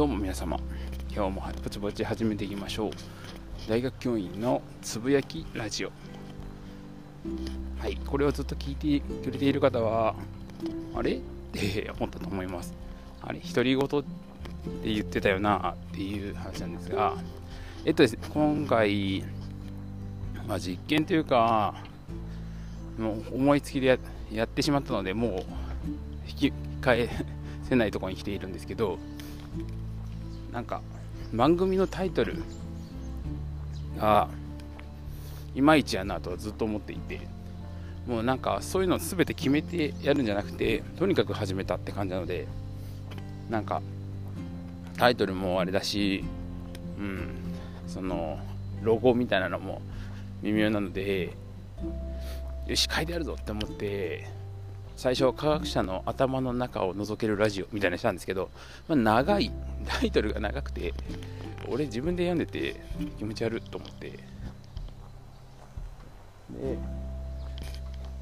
[0.00, 0.58] どうも皆様。
[1.14, 2.90] 今日もぼちぼち始めていきましょう。
[3.68, 5.92] 大学教員のつぶやきラジオ。
[7.78, 10.14] はいこれをずっと聞いてくれている方は
[10.94, 11.16] あれ？
[11.16, 11.20] っ
[11.52, 12.72] て思ったと思います。
[13.20, 14.08] あれ独り言って
[14.84, 17.14] 言ってたよなっていう話なんですが。
[17.84, 19.22] えっとですね今回、
[20.48, 21.74] まあ、実験というか
[22.98, 23.98] もう思いつきで
[24.32, 25.32] やってしまったのでもう
[26.26, 27.06] 引き返
[27.64, 28.98] せないところに来ているんですけど
[30.52, 30.80] なんか
[31.32, 32.42] 番組のタイトル
[33.98, 34.28] が
[35.54, 37.20] いまいちやなとはずっと思っていて
[38.06, 42.46] もうなんかそういうの全て決めてやるんじゃなくてとにかく始めたって感じなので
[43.48, 43.82] なんか
[44.96, 46.24] タイトルもあれだし
[46.98, 47.28] うん
[47.86, 48.38] その
[48.82, 49.82] ロゴみたいなのも
[50.42, 51.30] 微妙なので
[52.66, 54.28] よし書いてあるぞって思って
[55.00, 58.50] 最初科学者の頭の中を覗けるラジオみたいなしたんですけど、
[58.86, 59.50] まあ、長い
[59.86, 60.92] タイトルが長くて
[61.70, 62.78] 俺自分で読んでて
[63.16, 64.10] 気持ち悪いと思って。
[64.10, 64.18] で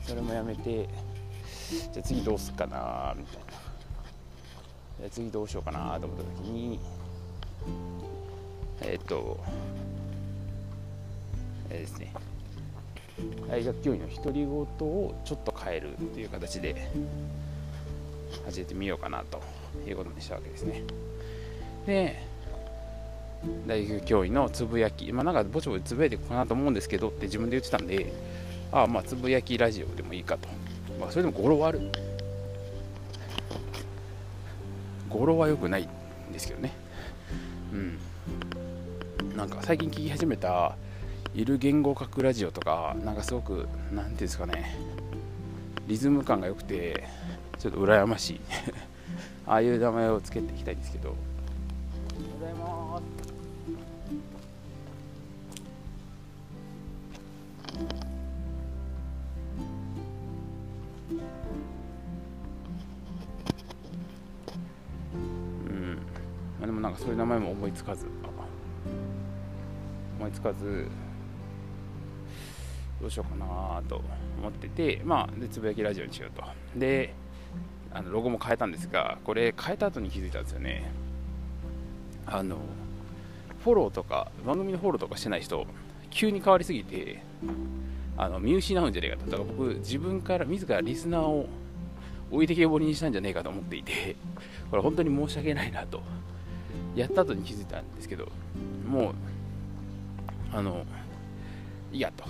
[0.00, 0.88] それもやめて
[1.68, 3.36] じゃあ次どうすっかなみたい
[5.02, 5.10] な。
[5.10, 6.80] 次どうしようかなと思った時に
[8.80, 9.38] えっ、と
[11.68, 12.14] えー、ですね。
[13.46, 16.90] 大学教員の独り言をちょっと変えるっていう形で
[18.44, 19.40] 始めてみようかなと
[19.86, 20.82] いうことにしたわけですね。
[21.86, 22.32] で
[23.66, 28.12] 大学教員のつぶやきまあなんかぼちぼちつぶやいていこうかなと思うんですけどって自分で言ってたんで
[28.70, 30.48] ああまあつぶやきラジオでもいいかと。
[31.00, 31.80] まあそれでも語呂はある
[35.08, 35.88] 語呂は良くない
[36.30, 36.72] んですけどね。
[37.72, 37.98] うん。
[39.36, 40.76] なんか最近聞き始めた
[41.34, 44.76] いる言語学ラジオとかなんかすごく何ていうんですかね。
[45.86, 47.04] リズム感が良くて
[47.58, 48.40] ちょっと羨ましい。
[49.46, 51.14] ああいう名前をつけていきたいんですけど。
[52.40, 53.02] ございます
[65.66, 65.96] うん。
[66.58, 68.06] まあでもなんかそういう名前も思いつかず。
[70.18, 70.88] 思いつかず。
[73.00, 74.00] どうしようかなと。
[74.42, 76.42] 思ってて、まあ、でつぶやきラジオにしようと。
[76.76, 77.14] で、
[77.92, 80.90] あのロゴも変えたんですが、これ変えた後に気づいたんですよね。
[82.26, 82.56] あの、
[83.62, 85.64] フォローとか、番組のフォローとかしてない人、
[86.10, 87.22] 急に変わりすぎて、
[88.16, 89.30] あの見失うんじゃねえかと。
[89.30, 91.48] だから僕、自分から、自らリスナーを
[92.30, 94.16] 置いてけぼりにしたんじゃねえかと思っていて、
[94.70, 96.02] これ本当に申し訳ないなと。
[96.96, 98.28] やった後に気づいたんですけど、
[98.86, 99.14] もう、
[100.52, 100.84] あの、
[101.92, 102.24] いいやと。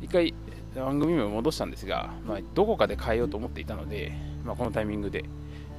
[0.00, 0.34] 一回
[0.80, 4.12] 番組名を戻したんですが、まあ、どこかで変えようと思っていたので、
[4.44, 5.24] まあ、このタイミングで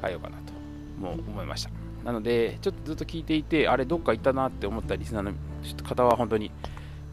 [0.02, 0.54] 変えようかなと
[1.00, 1.72] も思いました。
[2.04, 5.34] なのでちょっとずっと聞いていてあれどっか行ったなって思ったリスナーの
[5.84, 6.52] 方は本当に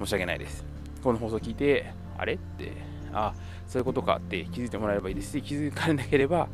[0.00, 0.64] 申し訳ないです。
[1.02, 2.34] この放送聞いてあれ？
[2.34, 2.72] って
[3.12, 3.32] あ
[3.66, 6.48] そういうことかって気づいてもらえればいいですし気づかれなければ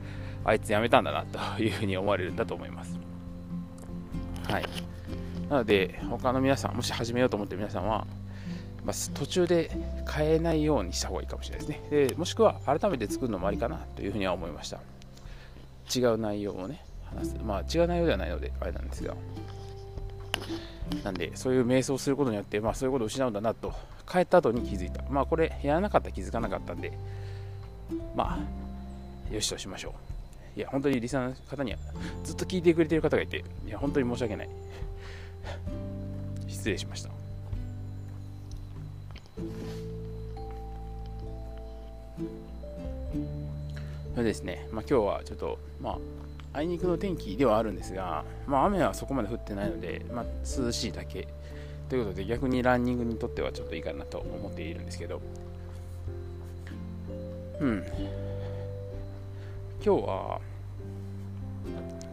[0.45, 2.99] あいつ辞めたんだなというふうに思われるんだと思います。
[4.49, 4.65] はい。
[5.49, 8.07] なので他の皆さんもし始めようと思ってる皆さんは
[8.87, 9.69] まあ、途中で
[10.09, 12.07] 変えないようにした方がいいかもしれないですね。
[12.07, 14.81] でもしくは改めて作るのもありかなというふうには思いました。
[15.95, 17.37] 違う内容をね、話す。
[17.45, 19.17] まあ違う内容ではないので、あれなんですが。
[21.03, 23.73] なんで、そういう瞑想をすることによって、まあそういうことを失うんだなと、
[24.11, 25.03] 変えた後に気づいた。
[25.11, 26.93] まあこれ、やらなかったら気づかなかったんで、
[28.15, 28.39] ま
[29.31, 29.95] あ、よしとしましょ
[30.57, 30.59] う。
[30.61, 31.79] いや、本当にリサの方には、
[32.23, 34.49] ずっと聞いてくれてる方がいて、いや、本当に申し訳ない。
[36.47, 37.16] 失礼しました。
[44.15, 45.99] それですね、まあ、今日はちょっと、まあ、
[46.55, 50.25] あいにくの天気ではあるんですが、まあ、雨はそこまで降ってないので、まあ、
[50.59, 51.29] 涼しいだけ。
[51.89, 55.21] ということで逆にランニングにとってはちょっといいかなと思っているんですけど。
[57.61, 57.85] うん。
[59.85, 60.41] 今日は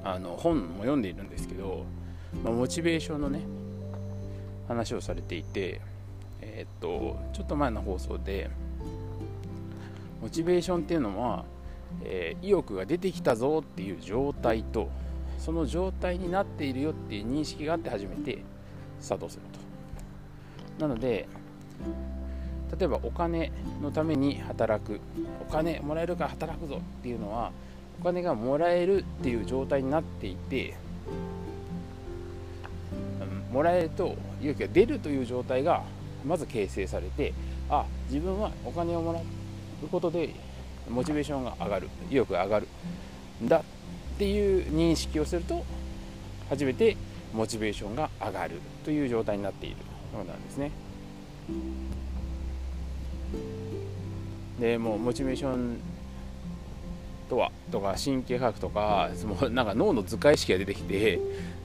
[0.04, 1.86] あの本も読んでいるんですけど、
[2.44, 3.42] まあ、モチベーションのね
[4.68, 5.81] 話をされていて
[6.45, 8.50] えー、っとちょっと前の放送で
[10.22, 11.45] モチベーションっていうのは、
[12.04, 14.90] えー、意欲が出てきたぞっていう状態と
[15.40, 18.40] その状態になっているよっていう認識があって初めて
[19.00, 19.42] スタートする
[20.78, 20.84] と。
[20.86, 21.28] なので
[22.78, 23.51] 例えばお金
[23.81, 25.00] のために働く
[25.48, 27.51] お金もらえるから働くぞっていうのは
[28.01, 30.75] お金がもらえるっていう状態になっていて
[33.51, 35.84] もらえると意欲が出るという状態が
[36.25, 37.34] まず形成されて
[37.70, 40.30] あ自分はお金をもらうことで
[40.90, 42.68] モチベーションが上がる意欲が上がる
[43.44, 43.64] んだっ
[44.18, 45.64] ていう認識をすると
[46.50, 46.96] 初めて
[47.34, 49.78] モチベーションが上がるという状態になっている
[50.14, 50.72] ものなんですね。
[54.60, 55.78] でもうモチベーション
[57.28, 61.20] とはとか神経科学とかもうなんか脳の図解意識が出てきて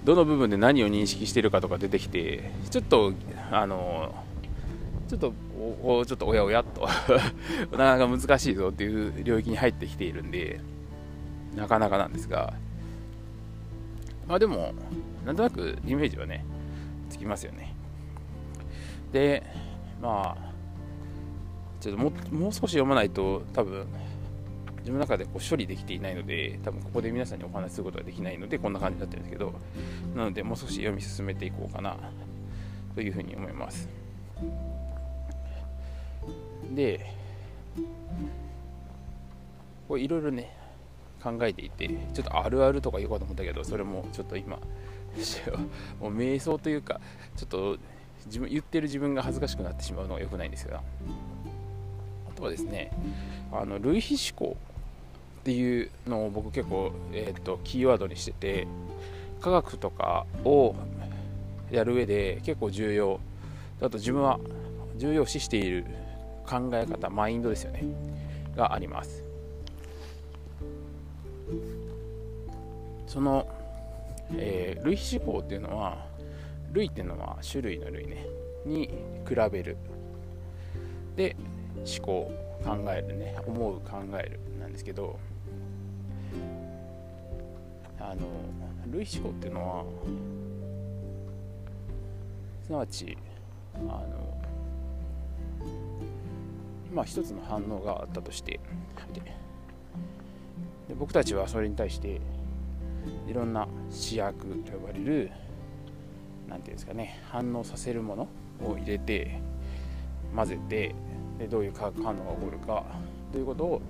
[0.04, 3.12] どの部分で何を認識しているかとか出てきてちょっと
[3.50, 4.14] あの
[5.08, 5.32] ちょっと
[5.82, 6.86] おちょっとおやおやと。
[7.72, 10.60] なかなか難しいぞっていう領域に入ってきているんで
[11.56, 12.54] なかなかなんですが。
[14.28, 14.74] まあでも
[15.24, 16.44] なんとなくイメージはね
[17.08, 17.74] つきますよね。
[19.10, 19.42] で
[20.02, 20.52] まあ
[21.80, 23.86] ちょっとももう少し読まないと多分
[24.80, 29.54] 自分の中でこう処理できていないので多分ここで皆さんにお話しすることができないのでこんな感じになってるんですけど
[30.14, 31.96] なのでもう少し読み進めていこうかな
[32.94, 33.88] というふうに思います。
[36.74, 37.12] で
[39.86, 40.54] これいろいろね
[41.22, 44.56] 考えていてちょっとあるあるとか言おうかと思ったけどそれもちょっと今
[46.00, 47.00] もう瞑想というか
[47.36, 47.78] ちょっと
[48.26, 50.82] 自分言ってる自分が恥ずかしくなってしまうのが良くないんですが
[52.28, 52.92] あとはですね
[53.50, 54.56] あの類比思考
[55.40, 58.66] っていうのを僕結構、えーと、キーワードにしてて
[59.40, 60.74] 科学とかを
[61.70, 63.20] やる上で結構重要。
[63.80, 64.40] あと自分は
[64.96, 65.86] 重要視している
[66.48, 67.84] 考え方マインドですよね。
[68.56, 69.22] があります。
[73.06, 73.46] その、
[74.32, 76.06] えー、類比思考っていうのは
[76.72, 78.26] 類っていうのは種類の類ね。
[78.64, 78.88] に
[79.28, 79.76] 比べる。
[81.16, 81.36] で
[81.76, 82.32] 思考
[82.64, 83.36] 考えるね。
[83.46, 84.40] 思う考える。
[84.58, 85.18] なんですけど
[88.00, 88.26] あの
[88.90, 89.84] 類思考っていうのは
[92.64, 93.16] すなわち
[93.76, 94.47] あの
[96.98, 98.58] まあ、一つの反応があったとして
[100.88, 102.20] で僕たちはそれに対して
[103.28, 105.30] いろんな試薬と呼ばれる
[106.48, 108.28] 何ていうんですかね反応させるもの
[108.66, 109.40] を入れて
[110.34, 110.92] 混ぜて
[111.38, 112.84] でどういう化学反応が起こるか
[113.30, 113.82] ということを、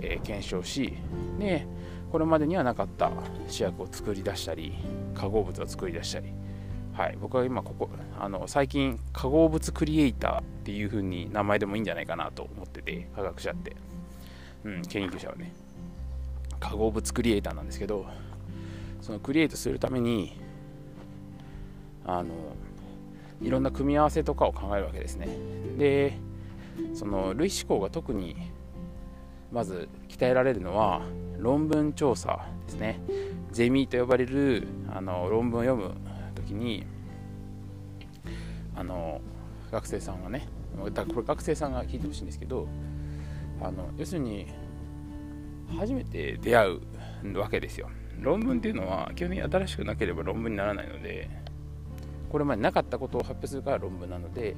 [0.00, 0.94] えー、検証し
[1.38, 1.64] で
[2.10, 3.12] これまでにはなかった
[3.46, 4.74] 試薬を作り出したり
[5.14, 6.32] 化合物を作り出したり
[6.92, 7.88] はい、僕は今ここ
[8.18, 13.76] あの最近化合物クリエイターっていう風に名前でもいいんじゃないかなと思ってて科学者って、
[14.64, 15.52] うん、研究者はね。
[16.60, 18.06] 化合物クリエイターなんですけど
[19.00, 20.38] そのクリエイトするために
[22.04, 22.34] あの
[23.42, 25.28] いろんな組み合わせとかを考えるわけですね。
[25.78, 26.18] で
[26.94, 28.36] その類思考が特に
[29.50, 31.02] まず鍛えられるのは
[31.38, 33.00] 論文調査ですね。
[33.50, 35.94] ゼミと呼ばれるあの論文を読む
[36.50, 36.84] 時に
[38.74, 39.20] あの
[39.70, 42.66] 学生さんがねこれ学生さんが聞いてほしいんですけど
[43.60, 44.46] あの要するに
[45.76, 46.80] 初めて出会
[47.24, 47.88] うわけですよ。
[48.18, 51.30] 論文っていうのは基本的に新しくなければ論文にならないので
[52.28, 54.56] これまでなかったことを発表するから論文なので、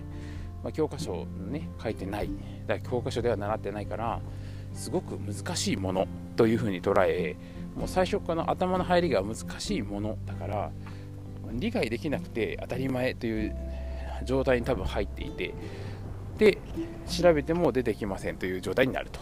[0.65, 2.31] まあ、教科書ね書いてない
[2.67, 4.21] だから教科書では習ってないから
[4.75, 7.37] すごく難しいものというふうに捉え
[7.77, 10.73] もう最初から頭の入りが難しいものだから
[11.55, 13.57] 理解できなくて当たり前という
[14.25, 15.55] 状態に多分入っていて
[16.39, 16.59] で
[17.09, 19.21] 調べても出てきませんという状態になると。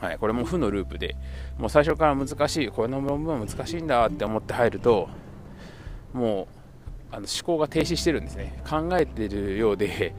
[0.00, 1.14] はい、これも負のループで
[1.56, 5.08] もう最初から難しいこの論文は難しいんだって思って入ると
[6.12, 6.48] も
[7.12, 8.60] うあの思考が停止してるんですね。
[8.68, 10.12] 考えてるようで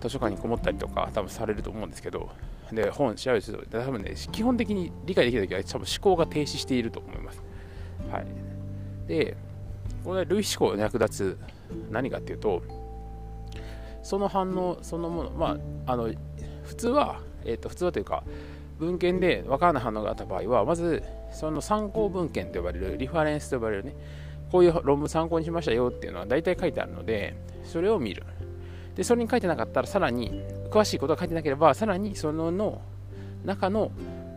[0.00, 2.30] 図書館にこもったりとか多分されると思うんですけど
[2.72, 7.42] で本調べると多分ね基本的に理解できるときは多分思考が停止していると思います、
[8.10, 8.26] はい、
[9.06, 9.36] で
[10.04, 11.38] これ類思考に役立つ
[11.90, 12.62] 何かっていうと
[14.02, 16.10] その反応そのものまああの
[16.64, 18.22] 普通は、えーと、普通はというか
[18.78, 21.02] 文献で分からない反応があった場合はまず
[21.32, 23.94] その参考文献と呼ばれるリファレンスと呼ばれるね
[24.50, 28.24] こういう論文参考にしましたよっていうのは大体書いてあるのでそれを見る。
[28.94, 32.80] でそれに書いてなかったらさらに詳しいことが書いてなければさらにそのの
[33.44, 33.92] 中の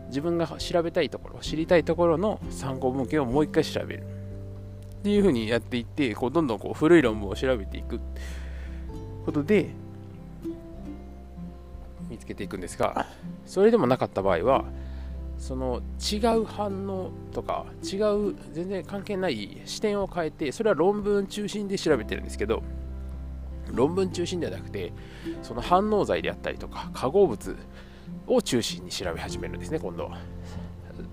[0.09, 4.20] 自分が調べたいところ知りたいところの参考文献をもう一回調べる。
[5.01, 7.99] っていうふうにやっていってこうどんどんこう古い論文を調べていく
[9.25, 9.71] ことで
[12.07, 13.07] 見つけていくんですが
[13.47, 14.65] それでもなかった場合は
[15.39, 22.61] その違う反応とか違う全然関係ない視点を変えてそれは論文中心で調べてるんですけど
[23.73, 24.93] 論文中心ではなくて
[25.41, 27.57] その反応剤であったりとか化合物
[28.27, 30.19] を中心に調べ始めるんですね今度は。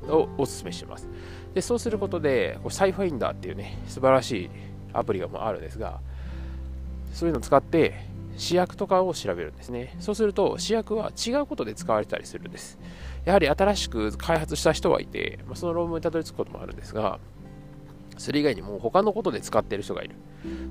[0.09, 1.09] をお勧めします
[1.55, 4.51] でそうすることでこサイファインダーっていうね素晴らしい
[4.93, 6.01] アプリがもあるんですが
[7.13, 12.79] そういうのを使って試薬とかを調べるんですねそうすると試薬は違うことで使われたりするんです
[13.25, 17.19] やはり新しく開発した人はいて、まその論文にたどり着くこともあるんですが
[18.19, 20.17] それ以外にも他のことで使ってる人がいる。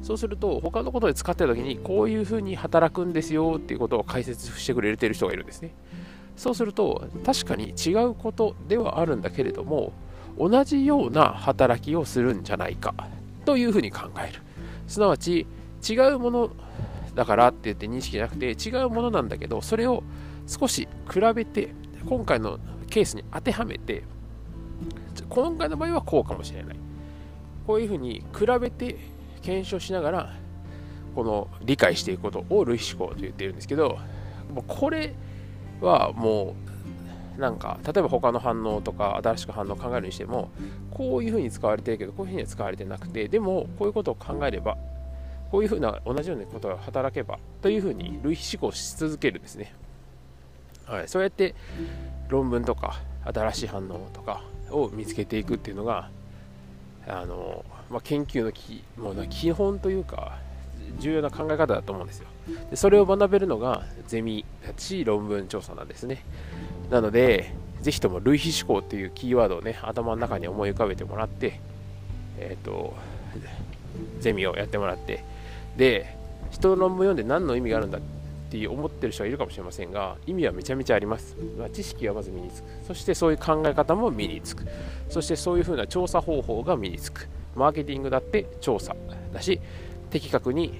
[0.01, 5.73] そうすると、他のことで使ってる時に、こういうふうに働くんですよっていうことを解説してくれてる人がいるんですね。
[6.37, 9.91] そうすると、確かに違うことではあるんだけれども、
[10.37, 12.93] 同じような働きをするんじゃないか
[13.43, 14.41] というふうに考える。
[14.87, 15.47] すなわち、
[15.87, 16.51] 違うもの
[17.15, 20.03] だからって言って認識じゃなくて、違うものなんだけど、それを
[20.45, 21.73] 少し比べて、
[22.07, 24.03] 今回のケースに当てはめて、
[25.27, 26.75] 今回の場合はこうかもしれない。
[27.65, 28.95] こういうふうに比べて
[29.41, 30.33] 検証しながら、
[31.15, 33.97] この理解していくことを類思考と言ってるんですけど、
[34.53, 35.15] もうこれ
[35.81, 36.55] はも
[37.37, 40.49] う、なんか、例えば他の反応とか新しく反応を考えるにしても、
[40.91, 44.77] こういうふうに使われてるけど、こういうふうには使われてなくて、でも、こういうことを考えれば、
[45.51, 49.73] こういうふうな同じようなことが働けばというふうに類比思考し続けるんですね。
[50.85, 51.53] はい、そうやって
[52.29, 54.41] 論文とか新しい反応とか
[54.71, 56.09] を見つけていくっていうのが
[57.05, 60.37] あの、まあ、研究のきもう基本というか
[60.99, 62.27] 重要な考え方だと思うんですよ
[62.69, 66.23] でそれを学べるのがゼミたち論文調査なんですね。
[66.89, 71.59] なのでぜひとも類比思考っていうキーワードをね頭の中に思い浮かべてもらって
[72.39, 72.95] えっ、ー、と
[74.19, 75.23] ゼミをやってもらって
[75.77, 76.15] で
[76.51, 78.01] 人の論文読んで何の意味があるんだっ
[78.49, 82.69] て思ってる人はいるかもしれませんが意味はめちゃめちゃあります、まあ、知識はまず身につく。
[82.87, 84.65] そしてそういう考え方も身につく。
[85.09, 87.27] そしてそういうふうな調査方法が身につく。
[87.55, 88.95] マーケティングだって調査
[89.33, 89.59] だし
[90.11, 90.73] 的確に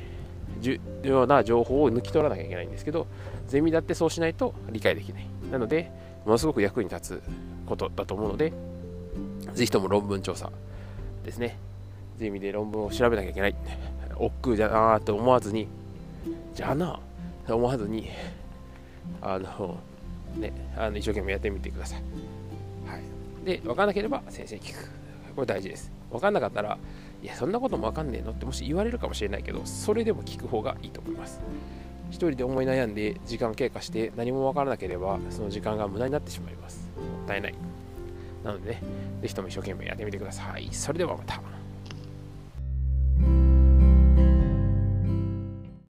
[0.60, 3.08] 重要な情報を抜き取らなきゃいけないんですけど
[3.48, 5.28] ゼミだってそうしないと理解できない。
[5.52, 5.92] なので
[6.26, 7.24] ものすごく役に立つ
[7.66, 8.52] ことだと思うので
[9.54, 10.52] ぜひとも論文調査
[11.24, 11.58] ですね。
[12.18, 13.56] ゼミで論文を調べなきゃいけない
[14.16, 15.68] 億劫じゃなーと思わずに
[16.56, 17.00] じゃあな
[17.48, 18.10] 思わずに
[19.22, 19.78] あの
[20.36, 22.02] ねあの一生懸命やってみてください、
[22.90, 24.90] はい、で分かんなければ先生に聞く。
[25.36, 25.92] これ大事です。
[26.10, 26.78] 分かんなかったら
[27.24, 28.32] いやそんなこともわかんねえの？
[28.32, 31.42] ってもし言われるかもしれないけどそれでも聞く方がいいと思います
[32.10, 37.56] 一人で思い悩んで時間経過して何もわからなければその時間が無駄になってしまいますもったいない
[38.44, 38.82] なのでね、
[39.22, 40.70] ぜひとも一生懸命やってみてください。
[40.72, 41.42] それではまた。